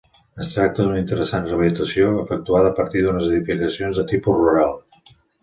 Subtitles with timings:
[0.43, 4.77] Es tracta d'una interessant rehabilitació efectuada a partir d'unes edificacions de tipus rural.